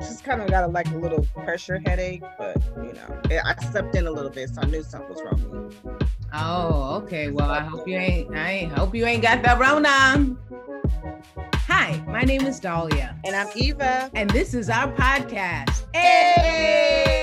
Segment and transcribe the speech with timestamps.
[0.00, 3.54] just kind of got a, like a little pressure headache, but you know, eh, I
[3.70, 6.10] slept in a little bit, so I knew something was wrong with.
[6.32, 7.30] Oh, okay.
[7.30, 8.34] Well, I hope you ain't.
[8.34, 10.36] I hope you ain't got the Rona.
[11.66, 13.16] Hi, my name is Dahlia.
[13.24, 14.10] And I'm Eva.
[14.14, 15.84] And this is our podcast.
[15.94, 17.19] Hey!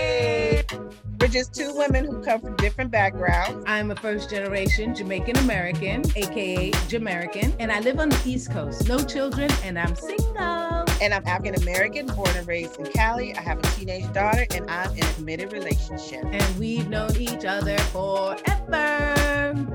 [1.27, 3.65] We're just two women who come from different backgrounds.
[3.67, 8.87] I'm a first generation Jamaican American, aka Jamaican, and I live on the East Coast.
[8.87, 10.85] No children, and I'm single.
[11.01, 13.35] And I'm African American, born and raised in Cali.
[13.35, 16.23] I have a teenage daughter, and I'm in a committed relationship.
[16.23, 19.13] And we've known each other forever.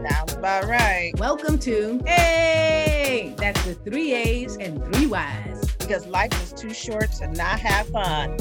[0.09, 1.13] Sounds about right.
[1.19, 3.35] Welcome to Hey!
[3.37, 5.71] That's the three A's and three Y's.
[5.77, 8.39] Because life is too short to not have fun.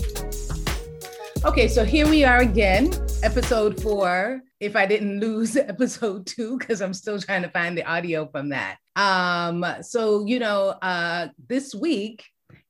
[1.43, 4.43] Okay, so here we are again, episode four.
[4.59, 8.49] If I didn't lose episode two, because I'm still trying to find the audio from
[8.49, 8.77] that.
[8.95, 12.23] Um, so you know, uh, this week,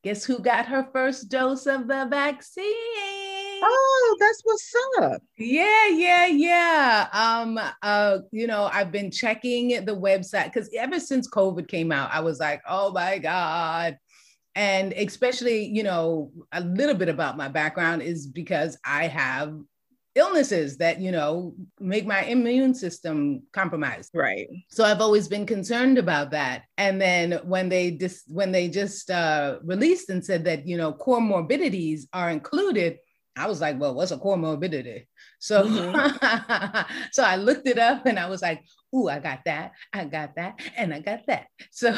[0.05, 2.63] guess who got her first dose of the vaccine?
[3.61, 5.21] Oh, that's what's up.
[5.37, 7.07] Yeah, yeah, yeah.
[7.11, 12.09] Um, uh, you know, I've been checking the website because ever since COVID came out,
[12.13, 13.97] I was like, oh my God,
[14.55, 19.55] and especially you know a little bit about my background is because i have
[20.15, 24.47] illnesses that you know make my immune system compromised right.
[24.69, 26.63] So i've always been concerned about that.
[26.77, 30.91] And then when they just when they just uh, released and said that you know
[30.91, 32.97] comorbidities are included
[33.35, 35.07] I was like, well, what's a comorbidity?
[35.41, 36.93] So, mm-hmm.
[37.11, 38.63] so I looked it up and I was like,
[38.95, 41.47] ooh, I got that, I got that, and I got that.
[41.71, 41.93] So,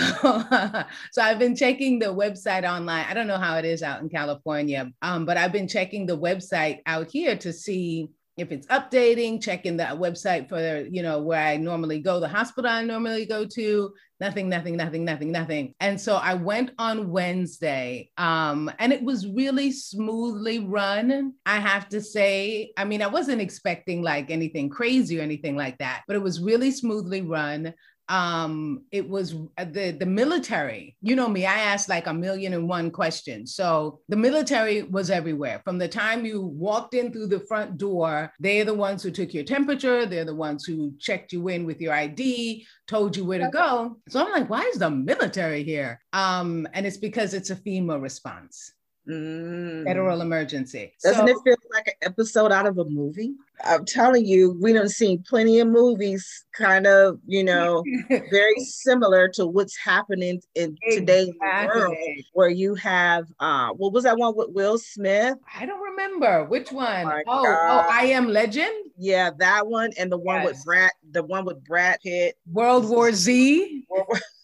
[1.12, 3.06] so I've been checking the website online.
[3.10, 6.18] I don't know how it is out in California, um, but I've been checking the
[6.18, 11.46] website out here to see if it's updating, checking the website for, you know, where
[11.46, 15.76] I normally go, the hospital I normally go to, nothing, nothing, nothing, nothing, nothing.
[15.82, 21.34] And so I went on Wednesday um, and it was really smoothly run.
[21.46, 25.78] I have to say, I mean, I wasn't expecting like anything crazy or anything like
[25.80, 27.74] that, but it was really smoothly run
[28.14, 30.96] um it was uh, the the military.
[31.02, 33.56] You know me i asked like a million and one questions.
[33.56, 35.62] So the military was everywhere.
[35.64, 39.34] From the time you walked in through the front door they're the ones who took
[39.34, 40.06] your temperature.
[40.06, 43.98] They're the ones who checked you in with your id told you where to go.
[44.10, 46.00] So i'm like why is the military here?
[46.14, 48.74] Um and it's because it's a fema response.
[49.10, 49.84] Mm.
[49.86, 50.94] Federal emergency.
[51.04, 53.34] Doesn't so, it feel like an episode out of a movie?
[53.64, 59.28] I'm telling you, we don't see plenty of movies kind of, you know, very similar
[59.30, 61.00] to what's happening in exactly.
[61.00, 61.98] today's world,
[62.34, 65.38] where you have uh what was that one with Will Smith?
[65.58, 67.08] I don't remember which one.
[67.08, 68.74] Oh, oh, oh, I am legend.
[68.98, 70.46] Yeah, that one and the one yes.
[70.46, 72.36] with Brad, the one with Brad Pitt.
[72.52, 73.86] World War Z.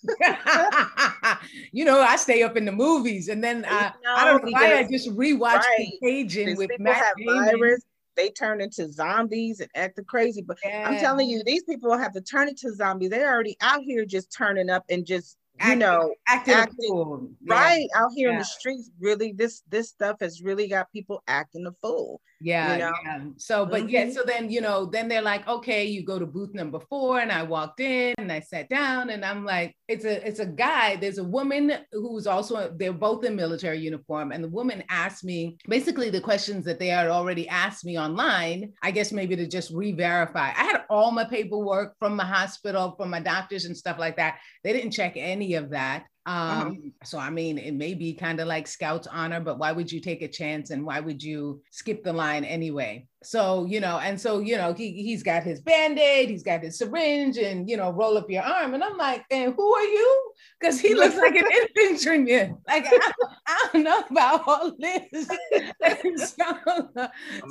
[1.71, 4.51] you know, I stay up in the movies, and then uh, know, I don't know
[4.51, 5.91] why I just rewatched right.
[6.01, 7.45] Contagion with Matt Damon.
[7.45, 7.83] Virus,
[8.15, 10.41] they turn into zombies and acting crazy.
[10.41, 10.87] But yeah.
[10.87, 13.09] I'm telling you, these people have to turn into zombies.
[13.09, 15.37] They're already out here just turning up and just
[15.67, 18.01] you know acting, acting right yeah.
[18.01, 18.33] out here yeah.
[18.33, 22.73] in the streets really this this stuff has really got people acting a fool yeah,
[22.73, 22.93] you know?
[23.03, 23.19] yeah.
[23.37, 23.89] So, but mm-hmm.
[23.89, 27.19] yeah, so then, you know, then they're like, okay, you go to booth number four.
[27.19, 30.45] And I walked in and I sat down and I'm like, it's a it's a
[30.45, 30.95] guy.
[30.95, 34.31] There's a woman who's also they're both in military uniform.
[34.31, 38.73] And the woman asked me basically the questions that they had already asked me online,
[38.81, 40.49] I guess maybe to just re-verify.
[40.55, 44.39] I had all my paperwork from the hospital, from my doctors and stuff like that.
[44.63, 46.05] They didn't check any of that.
[46.29, 46.67] Uh-huh.
[46.67, 49.91] Um, so I mean, it may be kind of like Scout's honor, but why would
[49.91, 53.07] you take a chance and why would you skip the line anyway?
[53.23, 56.77] So, you know, and so, you know, he, he's got his band-aid, he's got his
[56.77, 58.75] syringe and, you know, roll up your arm.
[58.75, 60.31] And I'm like, and who are you?
[60.59, 62.57] Because he looks like an infantryman.
[62.67, 63.11] Like, I,
[63.47, 65.27] I, don't know about all this.
[66.31, 66.89] so,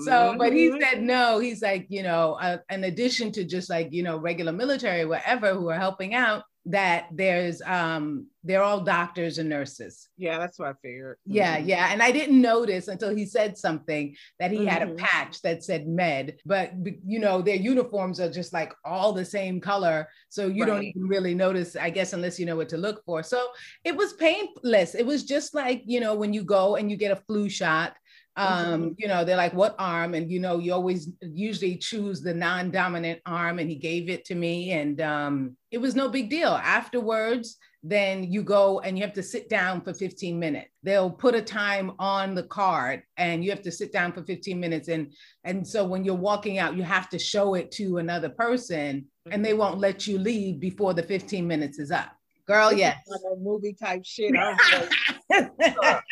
[0.05, 0.81] so, but he mm-hmm.
[0.81, 4.53] said, no, he's like, you know, uh, in addition to just like, you know, regular
[4.53, 10.09] military, whatever, who are helping out, that there's um they're all doctors and nurses.
[10.17, 11.19] Yeah, that's what I figured.
[11.27, 11.69] Yeah, mm-hmm.
[11.69, 11.89] yeah.
[11.93, 14.69] And I didn't notice until he said something that he mm-hmm.
[14.69, 14.97] had a mm-hmm.
[14.97, 16.73] patch that said med, but
[17.05, 20.09] you know, their uniforms are just like all the same color.
[20.29, 20.69] So you right.
[20.69, 23.23] don't even really notice, I guess, unless you know what to look for.
[23.23, 23.49] So
[23.85, 24.95] it was painless.
[24.95, 27.97] It was just like, you know, when you go and you get a flu shot.
[28.39, 30.15] Um, you know, they're like, what arm?
[30.15, 33.59] And, you know, you always usually choose the non dominant arm.
[33.59, 34.71] And he gave it to me.
[34.73, 36.51] And um, it was no big deal.
[36.51, 40.71] Afterwards, then you go and you have to sit down for 15 minutes.
[40.85, 44.59] They'll put a time on the card and you have to sit down for 15
[44.59, 44.89] minutes.
[44.89, 45.13] And,
[45.43, 49.45] and so when you're walking out, you have to show it to another person and
[49.45, 52.18] they won't let you leave before the 15 minutes is up.
[52.49, 52.97] Girl, yes.
[53.39, 54.35] movie type shit.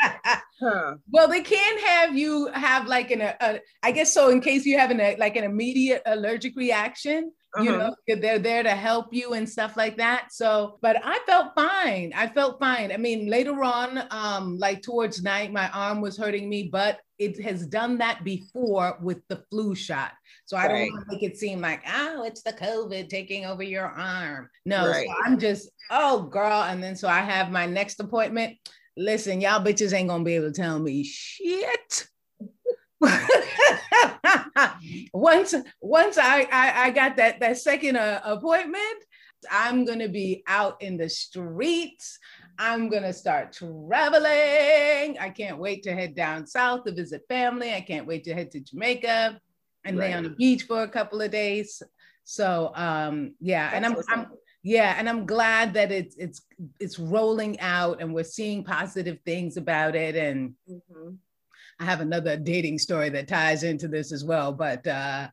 [0.58, 0.94] Huh.
[1.10, 4.64] Well, they can have you have like an, a, a, I guess so in case
[4.64, 7.64] you have an, like an immediate allergic reaction, uh-huh.
[7.64, 10.32] you know, they're there to help you and stuff like that.
[10.32, 12.12] So, but I felt fine.
[12.14, 12.92] I felt fine.
[12.92, 17.40] I mean, later on, um, like towards night, my arm was hurting me, but it
[17.42, 20.12] has done that before with the flu shot.
[20.44, 23.62] So I don't want to make it seem like, oh, it's the COVID taking over
[23.62, 24.48] your arm.
[24.64, 25.06] No, right.
[25.06, 26.62] so I'm just, oh, girl.
[26.62, 28.56] And then so I have my next appointment
[28.96, 32.06] listen, y'all bitches ain't gonna be able to tell me shit.
[35.12, 39.04] once once I, I, I got that that second uh, appointment,
[39.50, 42.18] I'm gonna be out in the streets.
[42.58, 45.18] I'm gonna start traveling.
[45.18, 47.74] I can't wait to head down south to visit family.
[47.74, 49.40] I can't wait to head to Jamaica
[49.84, 50.10] and right.
[50.10, 51.82] lay on the beach for a couple of days.
[52.24, 54.26] So um yeah, That's and I'm, I'm
[54.66, 56.42] yeah and i'm glad that it's it's
[56.80, 61.10] it's rolling out and we're seeing positive things about it and mm-hmm.
[61.80, 65.28] I have another dating story that ties into this as well but uh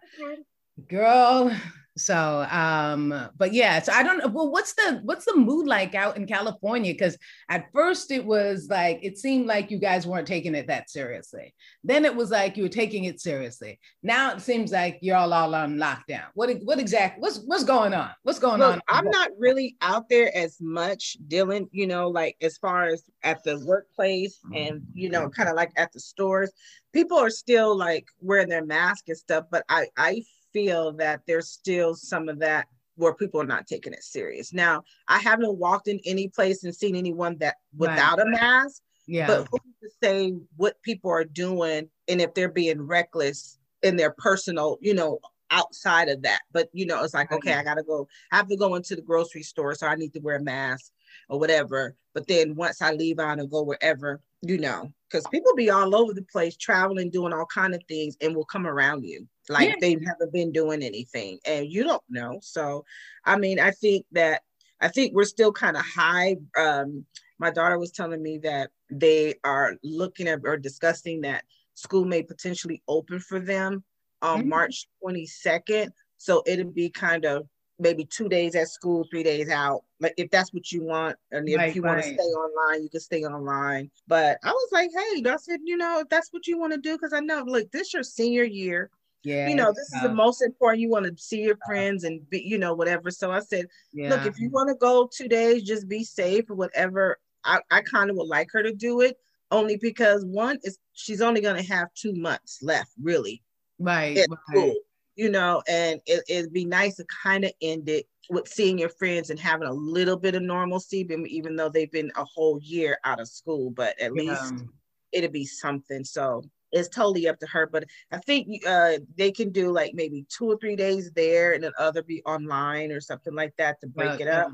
[0.87, 1.55] girl
[1.95, 5.93] so um but yeah so i don't know well what's the what's the mood like
[5.93, 6.93] out in california?
[6.93, 7.17] Because
[7.49, 11.53] at first it was like it seemed like you guys weren't taking it that seriously.
[11.83, 13.79] Then it was like you were taking it seriously.
[14.01, 16.25] Now it seems like you're all, all on lockdown.
[16.33, 18.11] What what exactly what's what's going on?
[18.23, 18.81] What's going Look, on?
[18.89, 23.43] I'm not really out there as much Dylan, you know like as far as at
[23.43, 26.51] the workplace and you know kind of like at the stores.
[26.93, 30.21] People are still like wearing their mask and stuff but i i
[30.53, 34.53] feel that there's still some of that where people are not taking it serious.
[34.53, 38.27] Now, I haven't walked in any place and seen anyone that without right.
[38.27, 38.81] a mask.
[39.07, 39.27] Yeah.
[39.27, 44.11] But who's to say what people are doing and if they're being reckless in their
[44.11, 45.19] personal, you know,
[45.51, 46.41] outside of that.
[46.51, 47.37] But you know, it's like, right.
[47.37, 50.13] okay, I gotta go, I have to go into the grocery store, so I need
[50.13, 50.91] to wear a mask
[51.29, 51.95] or whatever.
[52.13, 55.95] But then once I leave out and go wherever, you know, because people be all
[55.95, 59.69] over the place traveling, doing all kind of things, and will come around you like
[59.69, 59.75] yeah.
[59.81, 62.39] they haven't been doing anything, and you don't know.
[62.41, 62.85] So,
[63.25, 64.41] I mean, I think that
[64.79, 66.37] I think we're still kind of high.
[66.57, 67.05] Um,
[67.39, 71.43] my daughter was telling me that they are looking at or discussing that
[71.73, 73.83] school may potentially open for them
[74.21, 74.49] on mm-hmm.
[74.49, 75.89] March 22nd.
[76.17, 77.47] So it'll be kind of
[77.79, 79.83] maybe two days at school, three days out.
[79.99, 82.89] Like if that's what you want, and if right, you want to stay online, you
[82.89, 83.89] can stay online.
[84.07, 86.79] But I was like, hey, I said, you know, if that's what you want to
[86.79, 88.89] do, because I know, look, this your senior year.
[89.23, 89.47] Yeah.
[89.47, 90.81] You know, this is the most important.
[90.81, 93.09] You want to see your friends and be, you know, whatever.
[93.09, 94.09] So I said, yeah.
[94.09, 97.19] look, if you want to go two days, just be safe or whatever.
[97.45, 99.17] I, I kind of would like her to do it
[99.51, 103.41] only because one is she's only going to have two months left, really.
[103.79, 104.17] Right.
[104.17, 104.27] right.
[104.49, 104.75] School
[105.15, 108.89] you know, and it, it'd be nice to kind of end it with seeing your
[108.89, 112.97] friends and having a little bit of normalcy, even though they've been a whole year
[113.03, 114.31] out of school, but at yeah.
[114.31, 114.65] least
[115.11, 116.03] it'd be something.
[116.03, 116.43] So
[116.73, 117.67] it's totally up to her.
[117.67, 121.63] But I think uh, they can do like maybe two or three days there and
[121.63, 124.51] then other be online or something like that to break it up.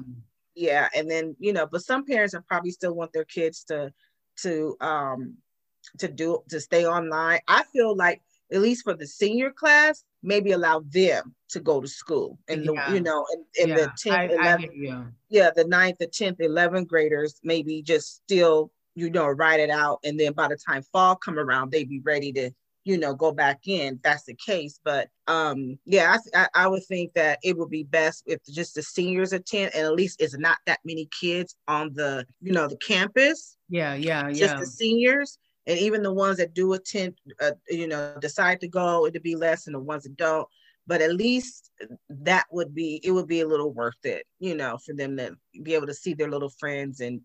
[0.55, 0.89] Yeah.
[0.95, 3.93] And then, you know, but some parents are probably still want their kids to,
[4.41, 5.35] to, um,
[5.97, 7.39] to do, to stay online.
[7.47, 8.21] I feel like
[8.51, 12.89] at least for the senior class, maybe allow them to go to school and yeah.
[12.89, 13.75] the you know and, and yeah.
[13.75, 18.69] the 10th 11th yeah the 9th the 10th 11th graders maybe just still
[18.99, 22.01] you know write it out and then by the time fall come around they'd be
[22.01, 22.51] ready to
[22.85, 23.99] you know go back in.
[24.03, 24.79] That's the case.
[24.83, 28.75] But um yeah I, I, I would think that it would be best if just
[28.75, 32.67] the seniors attend and at least it's not that many kids on the you know
[32.67, 33.57] the campus.
[33.69, 34.47] Yeah yeah just yeah.
[34.47, 35.37] just the seniors
[35.69, 39.35] and even the ones that do attend, uh, you know, decide to go, it'd be
[39.35, 40.47] less than the ones that don't.
[40.89, 41.69] But at least
[42.09, 45.37] that would be, it would be a little worth it, you know, for them to
[45.61, 47.21] be able to see their little friends and,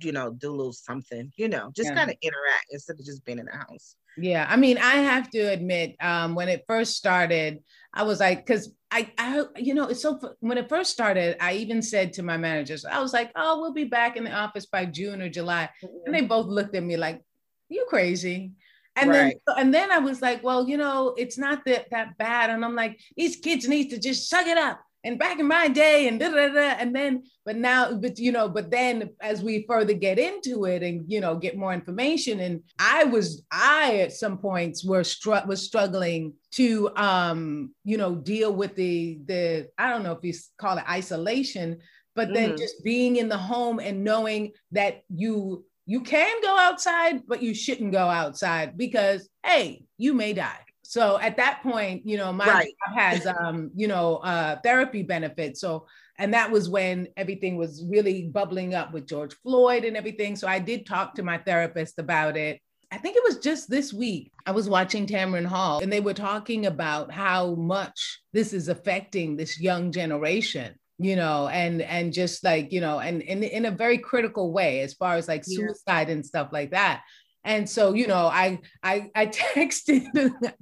[0.00, 1.94] you know, do a little something, you know, just yeah.
[1.94, 3.94] kind of interact instead of just being in the house.
[4.16, 8.44] Yeah, I mean, I have to admit, um, when it first started, I was like,
[8.44, 12.22] because I, I, you know, it's so when it first started, I even said to
[12.24, 15.28] my managers, I was like, oh, we'll be back in the office by June or
[15.28, 15.68] July,
[16.04, 17.22] and they both looked at me like,
[17.68, 18.52] you crazy.
[18.96, 19.36] And right.
[19.46, 22.50] then and then I was like, well, you know, it's not that that bad.
[22.50, 24.80] And I'm like, these kids need to just suck it up.
[25.04, 28.32] And back in my day, and da, da, da, and then, but now, but you
[28.32, 32.40] know, but then as we further get into it and you know get more information,
[32.40, 38.14] and I was, I at some points were str- was struggling to, um, you know,
[38.14, 41.80] deal with the the I don't know if you call it isolation,
[42.16, 42.58] but then mm-hmm.
[42.58, 47.54] just being in the home and knowing that you you can go outside, but you
[47.54, 50.60] shouldn't go outside because hey, you may die.
[50.82, 52.66] So at that point, you know, my right.
[52.66, 55.60] job has um, you know, uh therapy benefits.
[55.60, 55.86] So
[56.18, 60.36] and that was when everything was really bubbling up with George Floyd and everything.
[60.36, 62.60] So I did talk to my therapist about it.
[62.92, 64.30] I think it was just this week.
[64.46, 69.36] I was watching Tamron Hall and they were talking about how much this is affecting
[69.36, 73.70] this young generation you know and and just like you know and in in a
[73.70, 76.14] very critical way as far as like suicide yeah.
[76.14, 77.02] and stuff like that
[77.44, 80.06] and so, you know, I I I texted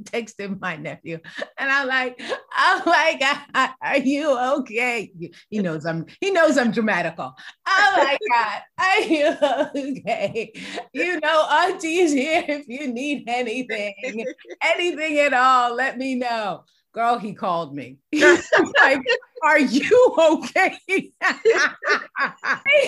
[0.03, 1.19] texted my nephew,
[1.57, 5.13] and I'm like, oh my god, are you okay?
[5.49, 7.33] He knows I'm he knows I'm dramatical.
[7.67, 9.37] Oh my god, are you
[9.77, 10.53] okay?
[10.93, 14.27] You know, Auntie's here if you need anything,
[14.63, 15.77] anything at all.
[15.77, 16.65] Let me know.
[16.93, 17.99] Girl, he called me.
[18.13, 19.01] like,
[19.43, 20.77] are you okay?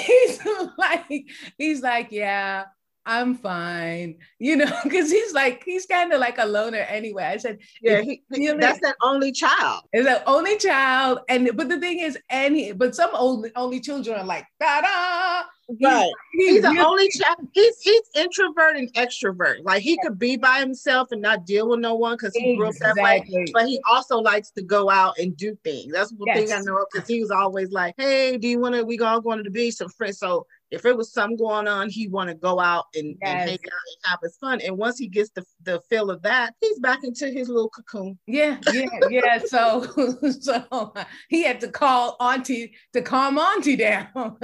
[0.07, 0.41] he's
[0.77, 2.65] like, he's like, yeah,
[3.07, 7.25] I'm fine, you know, because he's like, he's kind of like a loner anyway.
[7.25, 9.83] I said, yeah, he, that's that only child.
[9.93, 11.21] Is that only child.
[11.29, 14.81] And but the thing is, and he, but some only only children are like, da
[14.83, 15.43] da.
[15.83, 16.11] Right.
[16.33, 17.39] He's, he's, the only child.
[17.53, 19.65] He's he's introvert and extrovert.
[19.65, 22.69] Like he could be by himself and not deal with no one because he grew
[22.69, 23.25] up that way.
[23.53, 25.93] But he also likes to go out and do things.
[25.93, 26.39] That's the yes.
[26.39, 28.85] thing I know because he was always like, "Hey, do you want to?
[28.85, 30.19] We all going to the beach?" So friends.
[30.19, 33.31] So if it was something going on, he want to go out and, yes.
[33.31, 34.61] and, hang out and have his fun.
[34.61, 38.19] And once he gets the, the feel of that, he's back into his little cocoon.
[38.27, 39.39] Yeah, yeah, yeah.
[39.45, 39.87] so
[40.41, 40.93] so
[41.29, 44.09] he had to call Auntie to calm Auntie down.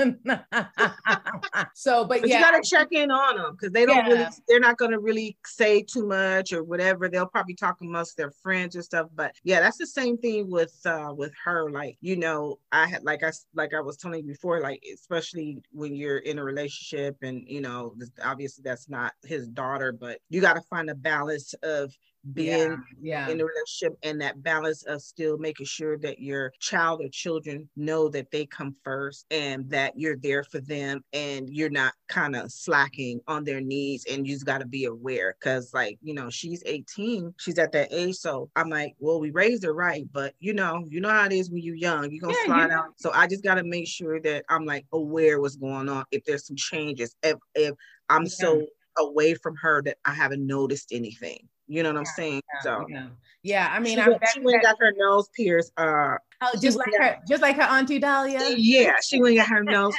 [1.75, 4.13] so, but, but yeah, you gotta check in on them because they don't yeah.
[4.13, 7.09] really, they're not gonna really say too much or whatever.
[7.09, 9.09] They'll probably talk amongst their friends or stuff.
[9.15, 11.71] But yeah, that's the same thing with uh with her.
[11.71, 15.59] Like you know, I had like I like I was telling you before, like especially
[15.73, 20.41] when you're in a relationship and you know obviously that's not his daughter but you
[20.41, 21.93] got to find a balance of
[22.33, 23.29] being yeah, yeah.
[23.29, 27.69] in a relationship and that balance of still making sure that your child or children
[27.77, 32.37] know that they come first and that you're there for them and you're not kind
[32.37, 36.13] of slacking on their needs and you just got to be aware because like you
[36.13, 40.07] know she's 18 she's at that age so i'm like well we raised her right
[40.13, 42.71] but you know you know how it is when you're young you're gonna yeah, slide
[42.71, 42.93] out.
[42.97, 46.25] So i just got to make sure that i'm like aware what's going on if
[46.25, 47.75] there's some changes if if
[48.09, 48.67] i'm so
[48.99, 52.43] away from her that i haven't noticed anything you know what I'm saying?
[52.53, 53.07] Yeah, so yeah.
[53.45, 55.73] yeah, I mean, she, went, she went got her nose pierced.
[55.77, 58.41] Uh, oh, just like her, just like her auntie Dahlia.
[58.59, 59.95] Yeah, she went got her nose.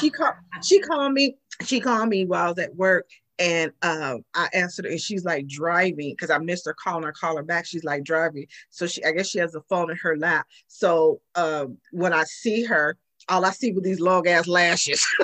[0.00, 0.34] she called.
[0.62, 1.36] She called me.
[1.64, 3.08] She called me while I was at work,
[3.40, 7.12] and um, I answered her, and she's like driving because I missed her calling her,
[7.12, 7.66] call her back.
[7.66, 10.46] She's like driving, so she I guess she has a phone in her lap.
[10.68, 12.96] So um, when I see her,
[13.28, 15.04] all I see with these long ass lashes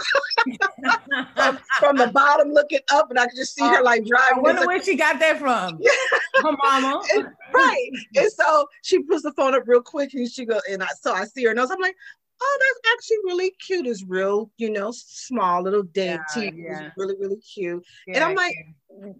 [1.36, 4.38] from, from, the bottom looking up, and I can just see her oh, like driving.
[4.38, 5.80] I wonder where she got that from.
[6.42, 7.90] Her mama, and, right?
[8.16, 11.12] And so she puts the phone up real quick, and she goes, and I so
[11.12, 11.70] I see her nose.
[11.70, 11.94] I'm like,
[12.42, 13.86] oh, that's actually really cute.
[13.86, 16.24] It's real, you know, small, little dainty.
[16.36, 16.90] Yeah, yeah.
[16.96, 17.84] really, really cute.
[18.08, 18.54] Yeah, and I'm like,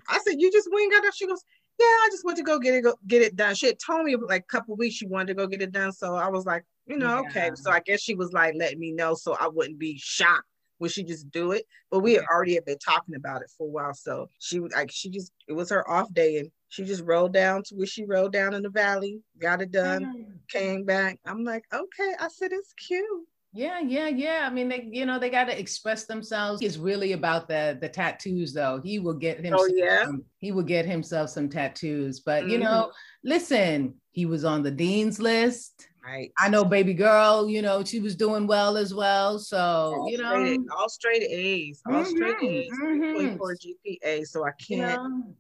[0.08, 1.14] I said, you just went got that.
[1.14, 1.44] She goes,
[1.78, 3.54] yeah, I just went to go get it, go get it done.
[3.54, 5.92] She had told me like a couple weeks she wanted to go get it done.
[5.92, 7.28] So I was like, you know, yeah.
[7.28, 7.50] okay.
[7.54, 10.48] So I guess she was like letting me know so I wouldn't be shocked
[10.78, 11.64] when she just do it.
[11.90, 13.94] But we had already had been talking about it for a while.
[13.94, 17.32] So she was like, she just it was her off day and she just rolled
[17.32, 20.48] down to where she rolled down in the valley, got it done, mm.
[20.48, 21.18] came back.
[21.24, 22.12] I'm like, okay.
[22.18, 23.26] I said it's cute.
[23.54, 24.40] Yeah, yeah, yeah.
[24.42, 26.60] I mean, they, you know, they got to express themselves.
[26.60, 28.80] It's really about the the tattoos, though.
[28.82, 29.62] He will get himself.
[29.62, 30.04] Oh yeah.
[30.04, 32.18] Some, he will get himself some tattoos.
[32.18, 32.50] But mm-hmm.
[32.50, 32.90] you know,
[33.22, 35.88] listen, he was on the dean's list.
[36.04, 36.32] Right.
[36.38, 39.38] I know baby girl, you know, she was doing well as well.
[39.38, 43.36] So, all you know, all straight A's, all mm-hmm, straight A's, mm-hmm.
[43.38, 44.26] for GPA.
[44.26, 44.98] So I can't, yeah.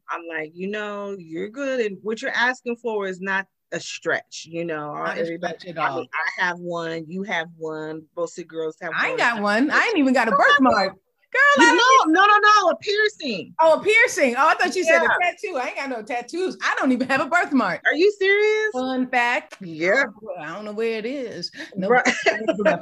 [0.08, 1.80] I'm like, you know, you're good.
[1.80, 4.94] And what you're asking for is not a stretch, you know.
[4.94, 5.74] Everybody.
[5.76, 9.42] I, mean, I have one, you have one, both the girls have I ain't got
[9.42, 9.70] one.
[9.70, 10.94] I ain't even got a birthmark.
[11.34, 11.74] Girl, no,
[12.06, 13.54] no, no, no, a piercing.
[13.60, 14.36] Oh, a piercing.
[14.38, 15.00] Oh, I thought you yeah.
[15.00, 15.56] said a tattoo.
[15.56, 16.56] I ain't got no tattoos.
[16.62, 17.82] I don't even have a birthmark.
[17.84, 18.70] Are you serious?
[18.72, 19.56] Fun fact.
[19.60, 20.04] Yeah.
[20.38, 21.50] I don't know where it is.
[21.74, 22.06] No, right.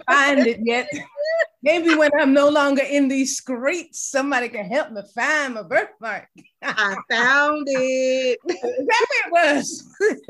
[0.06, 0.86] find it yet.
[1.62, 6.26] Maybe when I'm no longer in these streets, somebody can help me find my birthmark.
[6.60, 8.40] I found it.
[8.62, 9.88] That it was.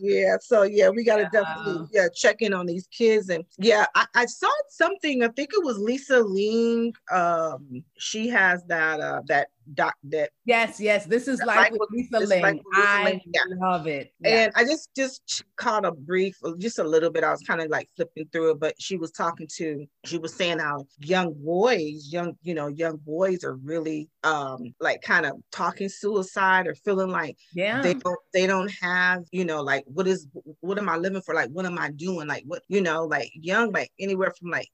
[0.00, 1.40] yeah, so yeah, we gotta yeah.
[1.40, 5.22] definitely yeah check in on these kids and yeah, I, I saw something.
[5.22, 6.92] I think it was Lisa Ling.
[7.10, 12.18] Um, she has that uh that doc that yes yes this is like with lisa
[12.18, 13.40] ling like i yeah.
[13.60, 14.12] love it.
[14.20, 14.44] Yeah.
[14.44, 17.68] and i just just caught a brief just a little bit i was kind of
[17.68, 22.08] like flipping through it but she was talking to she was saying how young boys
[22.10, 27.10] young you know young boys are really um like kind of talking suicide or feeling
[27.10, 27.80] like yeah.
[27.82, 30.26] they don't they don't have you know like what is
[30.60, 31.34] what am i living for?
[31.34, 32.26] Like what am i doing?
[32.26, 34.68] Like what you know like young like anywhere from like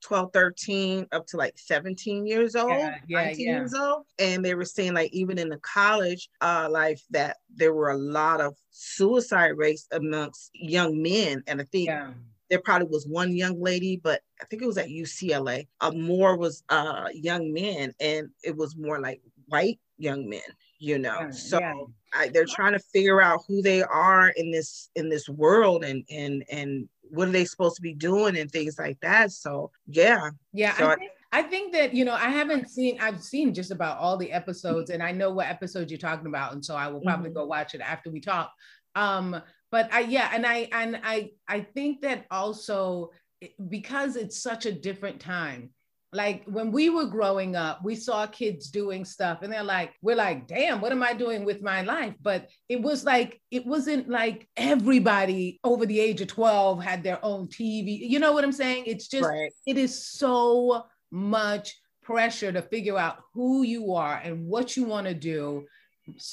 [0.00, 3.52] 12, 13, up to like 17 years old, Yeah, yeah, 19 yeah.
[3.56, 4.04] years old.
[4.18, 7.96] And they were saying like even in the college uh life that there were a
[7.98, 11.42] lot of suicide rates amongst young men.
[11.46, 11.90] And I think
[12.48, 15.68] there probably was one young lady, but I think it was at UCLA.
[15.80, 20.40] Uh, more was uh young men, and it was more like white young men.
[20.78, 21.92] You know, so.
[22.12, 26.04] I, they're trying to figure out who they are in this in this world, and
[26.10, 29.32] and and what are they supposed to be doing and things like that.
[29.32, 33.22] So yeah, Yeah, So I think, I think that you know I haven't seen I've
[33.22, 36.64] seen just about all the episodes and I know what episodes you're talking about and
[36.64, 37.34] so I will probably Mhm.
[37.34, 38.52] go watch it after we talk.
[38.96, 39.40] Um,
[39.70, 43.10] but I yeah, and I and I I think that also
[43.68, 45.70] because it's such a different time.
[46.12, 50.16] Like when we were growing up, we saw kids doing stuff and they're like, we're
[50.16, 52.14] like, damn, what am I doing with my life?
[52.20, 57.24] But it was like, it wasn't like everybody over the age of 12 had their
[57.24, 57.98] own TV.
[58.00, 58.84] You know what I'm saying?
[58.86, 59.52] It's just right.
[59.66, 65.06] it is so much pressure to figure out who you are and what you want
[65.06, 65.64] to do.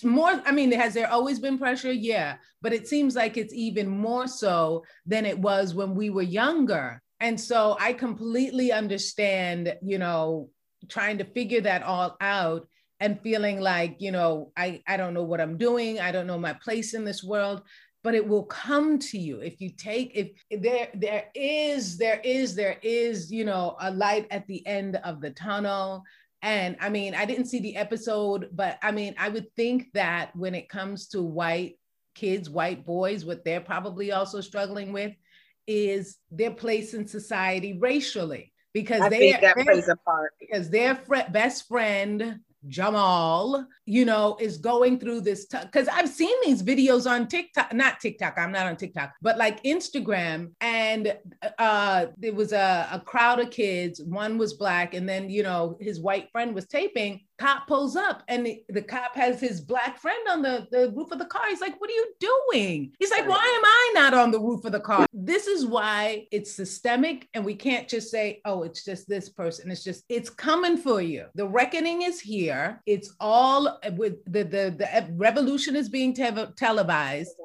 [0.04, 1.92] More, I mean, has there always been pressure?
[1.92, 6.24] Yeah, but it seems like it's even more so than it was when we were
[6.24, 7.02] younger.
[7.20, 10.50] And so I completely understand, you know,
[10.88, 12.68] trying to figure that all out
[13.00, 16.00] and feeling like, you know, I, I don't know what I'm doing.
[16.00, 17.64] I don't know my place in this world
[18.08, 22.56] but it will come to you if you take if there there is there is
[22.56, 26.04] there is you know a light at the end of the tunnel
[26.42, 30.34] and i mean i didn't see the episode but i mean i would think that
[30.38, 31.78] when it comes to white
[32.16, 35.12] kids white boys what they're probably also struggling with
[35.68, 40.32] is their place in society racially because I they that plays a part.
[40.40, 46.36] because their fr- best friend Jamal, you know, is going through this because I've seen
[46.44, 50.52] these videos on TikTok, not TikTok, I'm not on TikTok, but like Instagram.
[50.60, 51.16] And
[51.58, 55.78] uh there was a, a crowd of kids, one was black, and then you know,
[55.80, 57.22] his white friend was taping.
[57.38, 61.12] Cop pulls up and the, the cop has his black friend on the, the roof
[61.12, 61.44] of the car.
[61.50, 62.94] He's like, What are you doing?
[63.00, 65.06] He's like, Why am I not on the roof of the car?
[65.14, 69.72] This is why it's systemic, and we can't just say, Oh, it's just this person.
[69.72, 71.26] It's just, it's coming for you.
[71.36, 72.82] The reckoning is here.
[72.86, 77.36] It's all with the, the, the revolution is being te- televised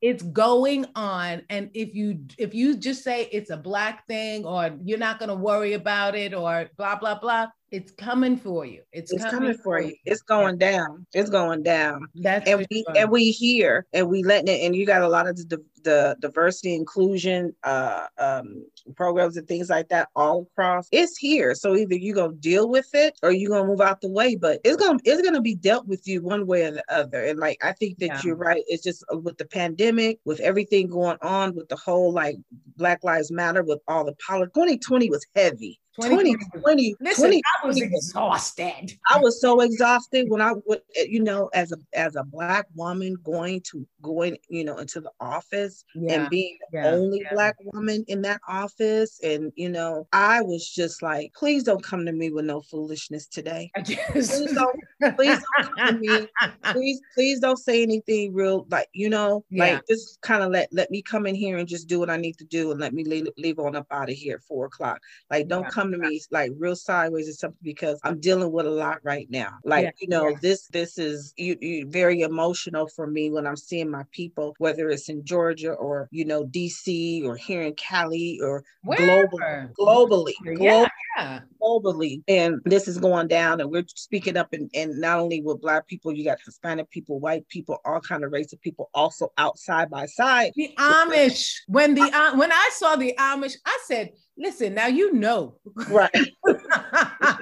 [0.00, 4.70] it's going on and if you if you just say it's a black thing or
[4.82, 8.82] you're not going to worry about it or blah blah blah it's coming for you
[8.92, 9.96] it's, It's coming for you.
[10.04, 11.06] It's going down.
[11.14, 12.06] It's going down.
[12.14, 12.96] that's and we sure.
[12.96, 16.16] and we here and we letting it and you got a lot of the, the
[16.20, 21.94] diversity inclusion uh um programs and things like that all across it's here so either
[21.94, 24.98] you gonna deal with it or you gonna move out the way but it's gonna
[25.04, 27.98] it's gonna be dealt with you one way or the other and like i think
[27.98, 28.20] that Yeah.
[28.24, 32.12] you're right it's just uh, with the pandemic with everything going on with the whole
[32.12, 32.36] like
[32.76, 37.66] black lives matter with all the politics 2020 was heavy 2020 2020 listen 2020 i
[37.66, 42.16] was exhausted I was so exhausted when I would, eh, you know, as a as
[42.16, 46.82] a black woman going to going, you know, into the office yeah and being the
[46.88, 47.34] only yeah.
[47.34, 52.06] black woman in that office, and you know, I was just like, please don't come
[52.06, 53.70] to me with no foolishness today.
[54.12, 56.28] Please don't, please don't come to me.
[56.72, 59.64] Please, please don't say anything real, like you know, Yeah.
[59.64, 62.16] like just kind of let let me come in here and just do what I
[62.16, 64.66] need to do, and let me leave, leave on up out of here at four
[64.66, 65.00] o'clock.
[65.30, 65.70] Like, don't Yeah.
[65.82, 69.28] Come to me like real sideways or something because I'm dealing with a lot right
[69.30, 69.58] now.
[69.64, 70.36] Like, Yeah, you know, yeah.
[70.40, 74.88] this this is you, you very emotional for me when I'm seeing my people, whether
[74.88, 79.38] it's in Georgia or you know DC or here in Cali or global,
[79.78, 81.40] globally, yeah yeah.
[81.62, 82.22] globally.
[82.28, 85.86] And this is going down and we're speaking up and, and not only with black
[85.86, 89.58] people you got hispanic people white people all kind of race of people also out
[89.58, 90.52] side by side.
[90.56, 91.54] The amish.
[91.66, 95.56] When the uh, when i saw the amish i said listen now you know
[95.88, 96.10] right
[96.44, 96.56] this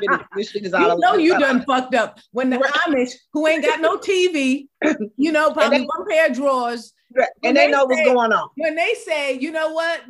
[0.01, 2.73] shit is, this shit you know you done fucked up when the Right.
[2.89, 4.67] Amish who ain't got no TV,
[5.17, 6.93] you know, probably they- one pair of drawers.
[7.17, 7.29] Right.
[7.43, 10.01] and they know what's going on When they say, you know what?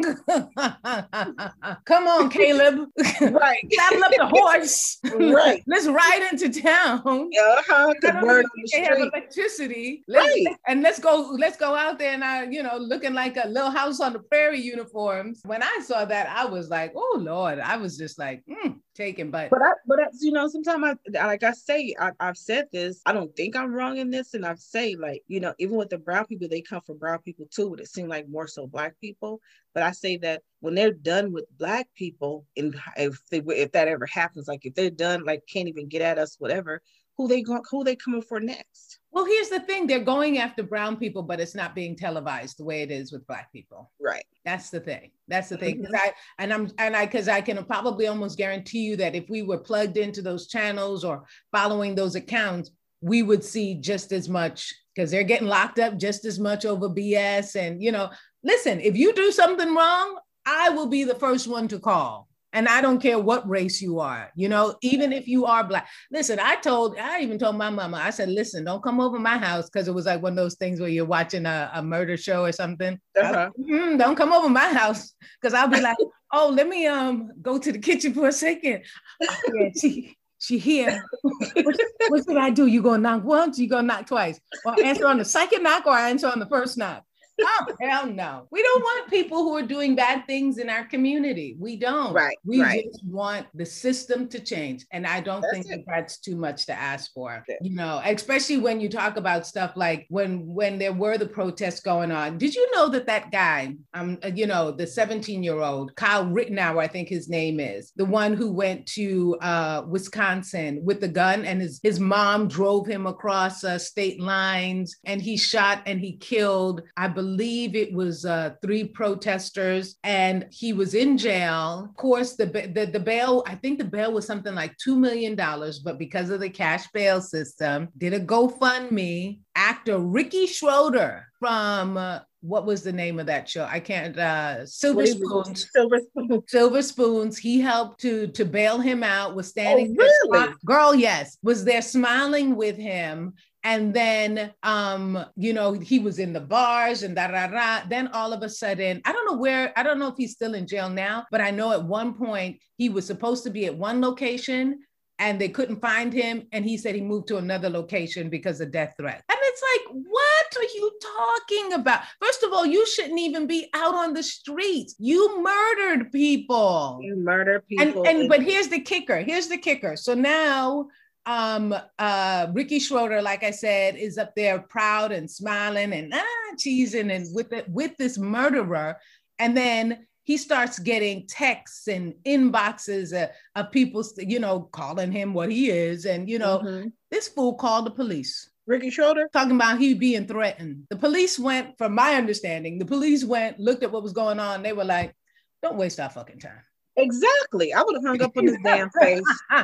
[1.86, 2.88] Come on, Caleb.
[2.98, 4.98] right Saddle up the horse.
[5.14, 5.62] Right.
[5.66, 7.00] Let's ride into town.
[7.04, 10.02] uh-huh the word on the they have electricity.
[10.08, 10.46] Let's- Right.
[10.66, 13.70] And let's go, let's go out there and I, you know, looking like a little
[13.70, 15.40] house on the prairie uniforms.
[15.44, 19.30] When I saw that, I was like, oh Lord, I was just like, mm, taken.
[19.30, 22.66] But But I, but that's, you know, sometimes I, like I say, I, I've said
[22.72, 23.00] this.
[23.06, 25.88] I don't think I'm wrong in this, and I've say like, you know, even with
[25.90, 27.70] the brown people, they come from brown people too.
[27.70, 29.40] But it seemed like more so black people.
[29.72, 33.88] But I say that when they're done with black people, and if they if that
[33.88, 36.82] ever happens, like if they're done, like can't even get at us, whatever.
[37.20, 38.98] who they go, who they coming for next.
[39.10, 42.64] Well, here's the thing: they're going after brown people, but it's not being televised the
[42.64, 43.90] way it is with black people.
[44.00, 44.24] Right.
[44.46, 45.10] That's the thing.
[45.28, 45.82] That's the thing.
[45.82, 46.08] Because mm-hmm.
[46.08, 49.42] I and I'm and I because I can probably almost guarantee you that if we
[49.42, 52.70] were plugged into those channels or following those accounts,
[53.02, 56.90] we would see just as much because they're getting locked up just as much over
[56.90, 57.56] BS.
[57.56, 58.10] And you know,
[58.44, 62.28] listen, if you do something wrong, I will be the first one to call.
[62.52, 65.88] And I don't care what race you are, you know, even if you are black.
[66.10, 69.38] Listen, I told, I even told my mama, I said, listen, don't come over my
[69.38, 72.16] house because it was like one of those things where you're watching a, a murder
[72.16, 72.98] show or something.
[73.16, 73.50] Uh-huh.
[73.56, 75.96] mm, don't come over my house because I'll be like,
[76.32, 78.82] oh, let me um go to the kitchen for a second.
[79.22, 81.04] Oh, yeah, she, she here.
[81.22, 81.76] what,
[82.08, 82.66] what should I do?
[82.66, 83.58] You gonna knock once?
[83.58, 84.40] You gonna knock twice?
[84.64, 87.04] Or answer on the second knock or I answer on the first knock?
[87.42, 88.46] Oh, hell no.
[88.50, 91.56] We don't want people who are doing bad things in our community.
[91.58, 92.12] We don't.
[92.12, 92.36] Right.
[92.44, 92.84] We right.
[92.84, 94.86] just want the system to change.
[94.92, 97.44] And I don't that's think that that's too much to ask for.
[97.60, 101.80] You know, especially when you talk about stuff like when when there were the protests
[101.80, 102.38] going on.
[102.38, 106.26] Did you know that that guy, um, uh, you know, the 17 year old Kyle
[106.26, 111.08] Rittenauer, I think his name is, the one who went to uh, Wisconsin with the
[111.08, 116.00] gun and his his mom drove him across uh, state lines and he shot and
[116.00, 121.86] he killed, I believe believe it was uh, three protesters, and he was in jail.
[121.88, 125.34] Of course, the, the the bail, I think the bail was something like two million
[125.36, 129.40] dollars, but because of the cash bail system, did a GoFundMe.
[129.56, 133.68] Actor Ricky Schroder from uh, what was the name of that show?
[133.70, 134.16] I can't.
[134.16, 135.68] Uh, Silver Spoons.
[135.72, 136.42] Silver Spoons.
[136.48, 137.36] Silver Spoons.
[137.36, 139.34] He helped to to bail him out.
[139.34, 139.96] Was standing.
[140.00, 140.54] Oh, really?
[140.64, 146.32] Girl, yes, was there smiling with him and then um you know he was in
[146.32, 147.80] the bars and da da da.
[147.88, 150.54] Then all of a sudden i don't know where i don't know if he's still
[150.54, 153.76] in jail now but i know at one point he was supposed to be at
[153.76, 154.80] one location
[155.18, 158.72] and they couldn't find him and he said he moved to another location because of
[158.72, 162.02] death threat and it's like what are you talking about?
[162.20, 164.94] First of all you shouldn't even be out on the streets.
[164.98, 166.98] You murdered people.
[167.02, 169.96] You murder people and, and but here's the kicker here's the kicker.
[169.96, 170.88] So now
[171.26, 176.54] um uh ricky schroder like i said is up there proud and smiling and ah
[176.56, 178.96] cheesing and with it with this murderer
[179.38, 185.34] and then he starts getting texts and inboxes uh, of people you know calling him
[185.34, 186.88] what he is and you know mm-hmm.
[187.10, 190.84] this fool called the police Ricky schroder Talking about he being threatened.
[190.90, 194.62] The police went, from my understanding, the police went, looked at what was going on.
[194.62, 195.12] They were like,
[195.60, 196.62] don't waste our fucking time.
[196.96, 197.72] Exactly.
[197.72, 199.22] I would have hung up on his damn face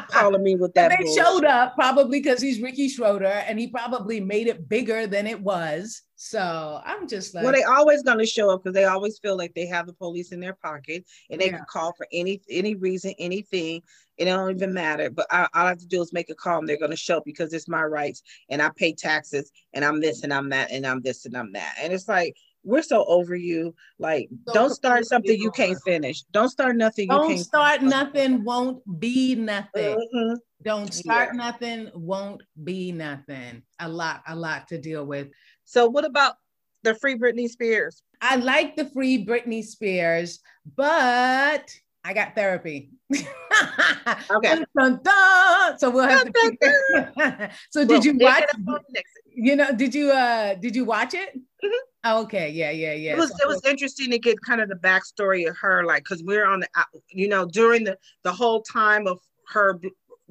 [0.08, 0.92] calling me with that.
[0.92, 1.24] And They bullshit.
[1.24, 5.40] showed up probably because he's Ricky Schroder and he probably made it bigger than it
[5.40, 6.02] was.
[6.14, 9.36] So I'm just like, well, they always going to show up because they always feel
[9.36, 11.58] like they have the police in their pocket and they yeah.
[11.58, 13.82] can call for any any reason, anything.
[14.16, 15.10] It don't even matter.
[15.10, 16.96] But I, all I have to do is make a call and they're going to
[16.96, 20.48] show up because it's my rights and I pay taxes and I'm this and I'm
[20.50, 21.74] that and I'm this and I'm that.
[21.78, 22.34] And it's like,
[22.66, 23.74] we're so over you.
[23.98, 26.22] Like, so don't start something you can't finish.
[26.32, 27.08] Don't start nothing.
[27.08, 27.90] Don't start finish.
[27.90, 28.44] nothing.
[28.44, 29.96] Won't be nothing.
[29.96, 30.34] Mm-hmm.
[30.62, 31.36] Don't start yeah.
[31.36, 31.90] nothing.
[31.94, 33.62] Won't be nothing.
[33.78, 35.28] A lot, a lot to deal with.
[35.64, 36.34] So, what about
[36.82, 38.02] the Free Britney Spears?
[38.20, 40.40] I like the Free Britney Spears,
[40.76, 41.72] but
[42.06, 42.90] I got therapy.
[43.12, 43.26] okay.
[44.30, 45.78] Dun, dun, dun.
[45.78, 47.50] So we'll have to.
[47.70, 48.44] so did you watch?
[49.34, 51.36] You know, did you uh did you watch it?
[51.36, 51.86] Mm-hmm.
[52.04, 53.14] Oh, okay, yeah, yeah, yeah.
[53.14, 56.22] It was it was interesting to get kind of the backstory of her, like, because
[56.22, 56.68] we're on the,
[57.08, 59.80] you know, during the the whole time of her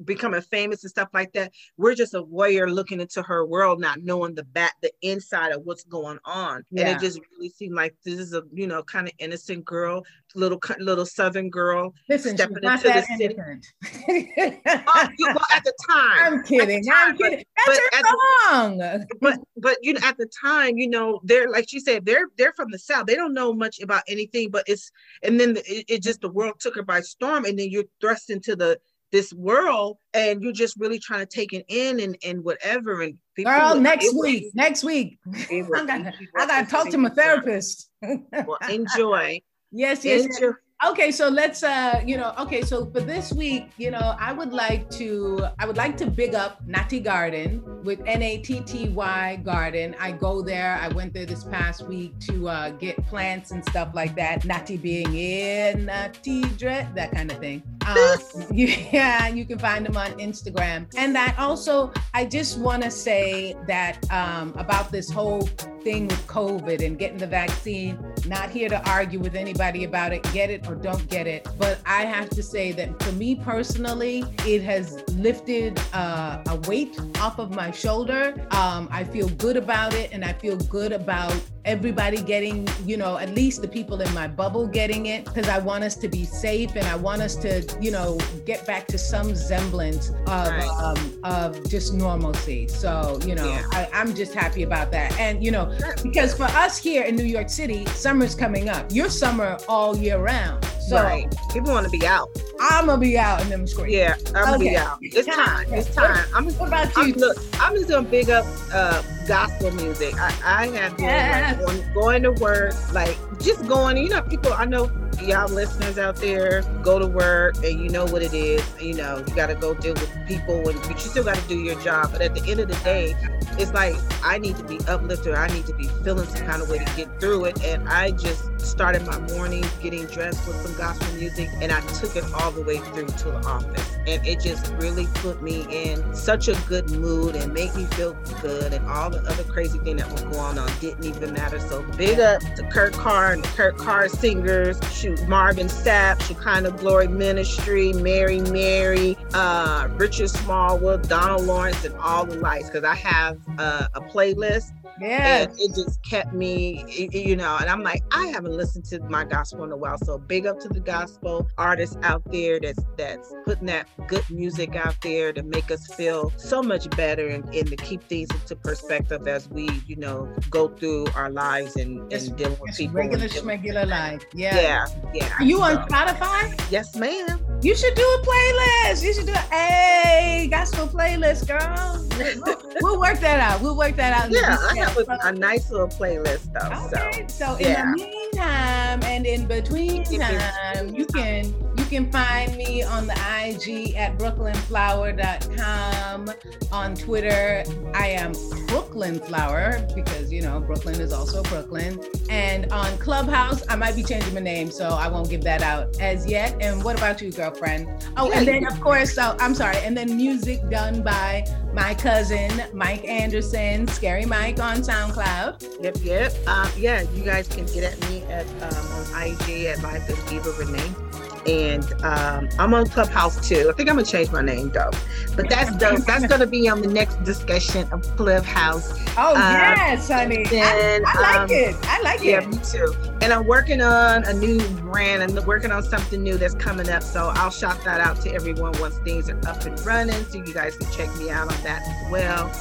[0.04, 1.52] becoming famous and stuff like that.
[1.76, 5.62] We're just a voyeur looking into her world, not knowing the back, the inside of
[5.64, 6.64] what's going on.
[6.70, 6.88] Yeah.
[6.88, 10.04] And it just really seemed like this is a, you know, kind of innocent girl,
[10.34, 13.36] little little Southern girl Listen, stepping into the city.
[14.66, 16.84] oh, well, at the time, I'm kidding.
[16.84, 17.44] Time, I'm kidding.
[17.66, 18.18] That's but,
[18.52, 18.78] wrong.
[18.78, 22.26] The, but but you know, at the time, you know, they're like she said, they're
[22.36, 23.06] they're from the South.
[23.06, 24.90] They don't know much about anything, but it's
[25.22, 28.30] and then it, it just the world took her by storm, and then you're thrust
[28.30, 28.78] into the
[29.12, 33.16] this world and you're just really trying to take it in and, and whatever and
[33.34, 35.18] people girl next week was, next week.
[35.50, 35.90] i got
[36.36, 37.90] I gotta talk to my therapist.
[38.02, 39.40] Well enjoy.
[39.72, 40.46] Yes yes, enjoy.
[40.46, 44.30] yes okay so let's uh you know okay so for this week you know i
[44.30, 49.94] would like to i would like to big up natty garden with N-A-T-T-Y Garden.
[49.98, 50.78] I go there.
[50.82, 54.44] I went there this past week to uh, get plants and stuff like that.
[54.44, 57.62] Natty being in, Natty dread, that kind of thing.
[57.86, 58.18] Um,
[58.50, 60.92] yeah, you can find them on Instagram.
[60.96, 65.42] And I also, I just want to say that um, about this whole
[65.82, 67.96] thing with COVID and getting the vaccine,
[68.28, 71.46] not here to argue with anybody about it, get it or don't get it.
[71.58, 76.98] But I have to say that for me personally, it has lifted uh, a weight
[77.20, 78.34] off of my shoulder.
[78.50, 83.18] Um, I feel good about it and I feel good about everybody getting, you know,
[83.18, 86.24] at least the people in my bubble getting it, because I want us to be
[86.24, 90.68] safe and I want us to, you know, get back to some semblance of, right.
[90.80, 92.68] um, of just normalcy.
[92.68, 93.64] So, you know, yeah.
[93.72, 95.18] I, I'm just happy about that.
[95.18, 98.92] And, you know, because for us here in New York City, summer's coming up.
[98.92, 100.64] Your summer all year round.
[100.88, 101.26] So right.
[101.52, 102.28] people want to be out.
[102.60, 103.92] I'm gonna be out in them streets.
[103.92, 104.44] Yeah, I'm okay.
[104.44, 104.98] gonna be out.
[105.14, 105.72] It's time.
[105.72, 106.26] It's time.
[106.34, 107.02] I'm, what about you?
[107.02, 110.14] I'm, look, I'm just gonna big up uh, gospel music.
[110.18, 111.56] I, I have been yes.
[111.58, 113.96] like, going, going to work, like just going.
[113.96, 114.52] You know, people.
[114.52, 114.90] I know
[115.22, 118.64] y'all listeners out there go to work and you know what it is.
[118.80, 121.48] You know, you got to go deal with people, and but you still got to
[121.48, 122.12] do your job.
[122.12, 123.14] But at the end of the day,
[123.58, 125.34] it's like I need to be uplifted.
[125.34, 127.62] I need to be feeling some kind of way to get through it.
[127.64, 132.16] And I just started my morning getting dressed with some gospel music, and I took
[132.16, 133.96] it all the way through to the office.
[134.06, 138.14] And it just really put me in such a good mood and made me feel
[138.42, 138.72] good.
[138.72, 141.58] And all the other crazy thing that was going on didn't even matter.
[141.60, 146.72] So big up to Kurt Carr and the Kurt Carr singers, shoot Marvin Sapp, Shekinah
[146.72, 152.68] Glory Ministry, Mary Mary, uh, Richard Smallwood, Donald Lawrence, and all the lights.
[152.68, 155.46] Because I have uh, a playlist yeah.
[155.58, 159.64] it just kept me, you know, and I'm like, I haven't listened to my gospel
[159.64, 159.98] in a while.
[159.98, 164.76] So big up to the gospel artists out there that's that's putting that good music
[164.76, 168.56] out there to make us feel so much better and, and to keep things into
[168.56, 172.96] perspective as we, you know, go through our lives and, and dealing with people.
[172.96, 174.22] Regular regular life.
[174.32, 174.56] Yeah.
[174.56, 174.86] Yeah.
[175.14, 175.32] Yeah.
[175.38, 176.70] Are you so, on Spotify?
[176.70, 177.45] Yes, ma'am.
[177.62, 179.02] You should do a playlist.
[179.02, 182.06] You should do a hey gospel playlist, girl.
[182.44, 183.60] We'll, we'll work that out.
[183.62, 184.30] We'll work that out.
[184.30, 186.86] Yeah, I have a, a, nice little playlist though.
[186.86, 187.26] Okay.
[187.28, 187.82] So, so yeah.
[187.82, 191.54] in the meantime and in between time, you can
[191.86, 196.30] can find me on the IG at brooklynflower.com.
[196.72, 197.62] On Twitter,
[197.94, 198.32] I am
[198.66, 202.00] Brooklyn Flower because you know Brooklyn is also Brooklyn.
[202.28, 205.98] And on Clubhouse, I might be changing my name, so I won't give that out
[206.00, 206.56] as yet.
[206.60, 207.88] And what about you, girlfriend?
[208.16, 212.50] Oh, and then of course, so I'm sorry, and then music done by my cousin
[212.72, 215.82] Mike Anderson, Scary Mike on SoundCloud.
[215.82, 216.34] Yep, yep.
[216.48, 220.32] Um, yeah, you guys can get at me at um, on IG at Life of
[220.32, 221.05] Eva Renee
[221.46, 223.68] and um, I'm on Clubhouse too.
[223.70, 224.90] I think I'm gonna change my name though,
[225.34, 228.92] but that's that's gonna be on the next discussion of Clubhouse.
[229.16, 230.44] Oh uh, yes, honey.
[230.44, 231.76] Then, I, I, like um, it.
[231.82, 232.44] I like yeah, it.
[232.44, 232.94] Yeah, me too.
[233.22, 235.22] And I'm working on a new brand.
[235.22, 237.02] I'm working on something new that's coming up.
[237.02, 240.52] So I'll shout that out to everyone once things are up and running, so you
[240.52, 242.52] guys can check me out on that as well.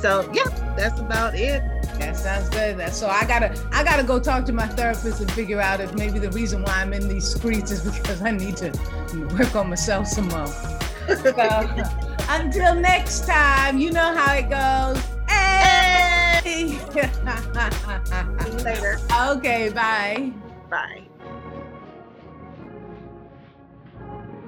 [0.00, 0.44] So yeah,
[0.76, 1.62] that's about it.
[1.98, 2.92] That sounds good.
[2.92, 6.18] so I gotta I gotta go talk to my therapist and figure out if maybe
[6.18, 8.70] the reason why I'm in these streets is because I need to
[9.38, 10.46] work on myself some more.
[10.46, 11.34] so,
[12.28, 15.02] until next time, you know how it goes.
[15.28, 16.44] Hey!
[16.44, 16.78] hey.
[18.64, 18.98] Later.
[19.30, 20.32] Okay, bye.
[20.70, 21.03] Bye.